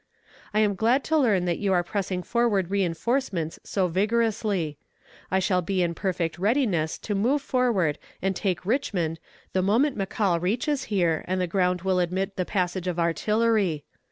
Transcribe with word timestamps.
I 0.51 0.61
am 0.61 0.73
glad 0.73 1.03
to 1.03 1.17
learn 1.17 1.45
that 1.45 1.59
you 1.59 1.73
are 1.73 1.83
pressing 1.83 2.23
forward 2.23 2.71
reinforcements 2.71 3.59
so 3.63 3.87
vigorously. 3.87 4.79
I 5.29 5.37
shall 5.37 5.61
be 5.61 5.83
in 5.83 5.93
perfect 5.93 6.39
readiness 6.39 6.97
to 6.97 7.13
move 7.13 7.43
forward 7.43 7.99
and 8.19 8.35
take 8.35 8.65
Richmond 8.65 9.19
the 9.53 9.61
moment 9.61 9.95
McCall 9.99 10.41
reaches 10.41 10.85
here 10.85 11.23
and 11.27 11.39
the 11.39 11.45
ground 11.45 11.83
will 11.83 11.99
admit 11.99 12.35
the 12.35 12.45
passage 12.45 12.87
of 12.87 12.97
artillery. 12.97 13.83